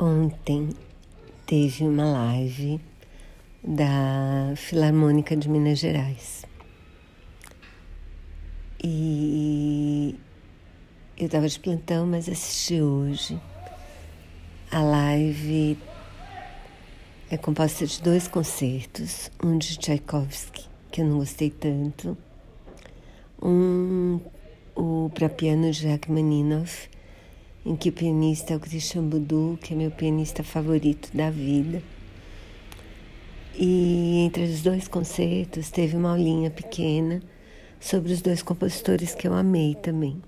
Ontem 0.00 0.68
teve 1.44 1.82
uma 1.82 2.04
live 2.04 2.80
da 3.64 4.52
Filarmônica 4.54 5.36
de 5.36 5.48
Minas 5.48 5.80
Gerais. 5.80 6.44
E 8.84 10.14
eu 11.16 11.26
estava 11.26 11.48
de 11.48 11.58
plantão, 11.58 12.06
mas 12.06 12.28
assisti 12.28 12.80
hoje. 12.80 13.40
A 14.70 14.80
live 14.80 15.76
é 17.28 17.36
composta 17.36 17.84
de 17.84 18.00
dois 18.00 18.28
concertos, 18.28 19.32
um 19.42 19.58
de 19.58 19.78
Tchaikovsky, 19.78 20.68
que 20.92 21.00
eu 21.00 21.06
não 21.06 21.18
gostei 21.18 21.50
tanto, 21.50 22.16
um 23.42 24.20
o 24.76 25.10
para 25.12 25.28
piano 25.28 25.72
de 25.72 25.88
Rachmaninoff 25.88 26.88
em 27.68 27.76
que 27.76 27.90
o 27.90 27.92
pianista 27.92 28.54
é 28.54 28.56
o 28.56 28.60
Christian 28.60 29.04
Budu, 29.04 29.58
que 29.60 29.74
é 29.74 29.76
meu 29.76 29.90
pianista 29.90 30.42
favorito 30.42 31.14
da 31.14 31.28
vida. 31.28 31.82
E 33.54 34.24
entre 34.24 34.44
os 34.44 34.62
dois 34.62 34.88
concertos 34.88 35.70
teve 35.70 35.94
uma 35.94 36.12
aulinha 36.12 36.50
pequena 36.50 37.22
sobre 37.78 38.14
os 38.14 38.22
dois 38.22 38.40
compositores 38.40 39.14
que 39.14 39.28
eu 39.28 39.34
amei 39.34 39.74
também. 39.74 40.22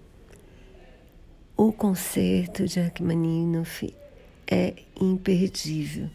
O 1.56 1.72
concerto 1.72 2.66
de 2.66 2.78
Rachmaninoff 2.78 3.90
é 4.46 4.74
imperdível. 5.00 6.10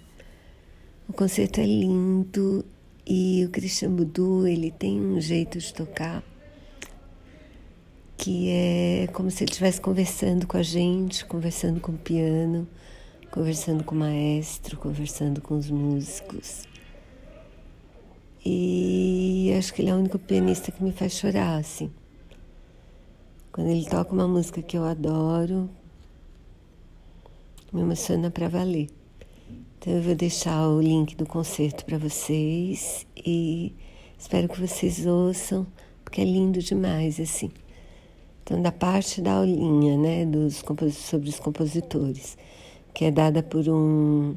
O 1.09 1.13
concerto 1.13 1.59
é 1.59 1.66
lindo 1.66 2.63
e 3.03 3.44
o 3.45 3.49
Christian 3.49 3.95
Budu, 3.95 4.45
ele 4.45 4.69
tem 4.69 5.02
um 5.02 5.19
jeito 5.19 5.57
de 5.57 5.73
tocar 5.73 6.23
que 8.25 8.49
é 8.49 9.07
como 9.13 9.29
se 9.29 9.43
ele 9.43 9.52
estivesse 9.52 9.79
conversando 9.79 10.47
com 10.47 10.57
a 10.57 10.63
gente, 10.63 11.23
conversando 11.25 11.79
com 11.79 11.91
o 11.91 11.97
piano, 11.97 12.67
conversando 13.29 13.83
com 13.83 13.93
o 13.93 13.99
maestro, 13.99 14.79
conversando 14.79 15.39
com 15.41 15.55
os 15.55 15.70
músicos. 15.70 16.63
E 18.44 19.53
acho 19.55 19.72
que 19.72 19.83
ele 19.83 19.91
é 19.91 19.94
o 19.94 19.97
único 19.97 20.17
pianista 20.17 20.72
que 20.72 20.83
me 20.83 20.91
faz 20.91 21.13
chorar, 21.13 21.59
assim. 21.59 21.91
Quando 23.52 23.69
ele 23.69 23.85
toca 23.85 24.11
uma 24.11 24.28
música 24.28 24.59
que 24.59 24.75
eu 24.75 24.85
adoro, 24.85 25.69
me 27.72 27.81
emociona 27.81 28.31
para 28.31 28.50
valer. 28.50 28.89
Então 29.78 29.94
eu 29.94 30.02
vou 30.02 30.16
deixar 30.16 30.67
o 30.67 30.81
link 30.81 31.16
do 31.16 31.28
concerto 31.28 31.85
para 31.85 32.00
vocês 32.00 33.05
e 33.16 33.75
espero 34.17 34.50
que 34.50 34.59
vocês 34.59 35.05
ouçam, 35.05 35.67
porque 36.03 36.22
é 36.22 36.25
lindo 36.25 36.57
demais, 36.57 37.19
assim. 37.19 37.52
Então, 38.45 38.61
da 38.61 38.71
parte 38.71 39.21
da 39.21 39.38
aulinha, 39.38 39.97
né, 39.97 40.23
dos, 40.23 40.63
sobre 40.93 41.29
os 41.29 41.39
compositores, 41.39 42.38
que 42.93 43.05
é 43.05 43.09
dada 43.09 43.41
por 43.41 43.67
um 43.67 44.35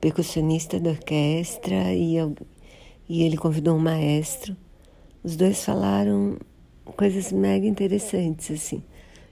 percussionista 0.00 0.78
da 0.78 0.90
orquestra 0.90 1.92
e, 1.92 2.14
e 3.08 3.24
ele 3.24 3.36
convidou 3.36 3.74
um 3.74 3.80
maestro. 3.80 4.56
Os 5.24 5.34
dois 5.34 5.64
falaram 5.64 6.38
coisas 6.96 7.32
mega 7.32 7.66
interessantes, 7.66 8.52
assim. 8.52 8.80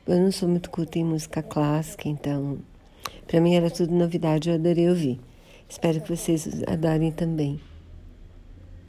Eu 0.04 0.18
não 0.18 0.32
sou 0.32 0.48
muito 0.48 0.68
culta 0.68 0.98
em 0.98 1.04
música 1.04 1.40
clássica, 1.40 2.08
então, 2.08 2.58
para 3.28 3.40
mim 3.40 3.54
era 3.54 3.70
tudo 3.70 3.94
novidade, 3.94 4.48
eu 4.48 4.56
adorei 4.56 4.88
ouvir. 4.88 5.20
Espero 5.68 6.00
que 6.00 6.08
vocês 6.08 6.48
adorem 6.66 7.12
também. 7.12 7.60